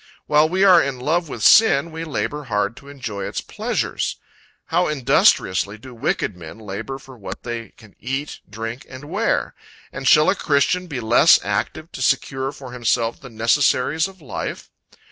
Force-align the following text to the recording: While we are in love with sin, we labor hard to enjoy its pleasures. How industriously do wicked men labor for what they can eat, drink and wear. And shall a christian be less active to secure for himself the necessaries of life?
While 0.25 0.49
we 0.49 0.63
are 0.63 0.81
in 0.81 0.99
love 0.99 1.29
with 1.29 1.43
sin, 1.43 1.91
we 1.91 2.03
labor 2.03 2.45
hard 2.45 2.75
to 2.77 2.89
enjoy 2.89 3.25
its 3.27 3.39
pleasures. 3.39 4.17
How 4.65 4.87
industriously 4.87 5.77
do 5.77 5.93
wicked 5.93 6.35
men 6.35 6.57
labor 6.57 6.97
for 6.97 7.15
what 7.15 7.43
they 7.43 7.69
can 7.77 7.95
eat, 7.99 8.39
drink 8.49 8.83
and 8.89 9.05
wear. 9.05 9.53
And 9.93 10.07
shall 10.07 10.31
a 10.31 10.35
christian 10.35 10.87
be 10.87 11.01
less 11.01 11.39
active 11.45 11.91
to 11.91 12.01
secure 12.01 12.51
for 12.51 12.71
himself 12.71 13.21
the 13.21 13.29
necessaries 13.29 14.07
of 14.07 14.23
life? 14.23 14.71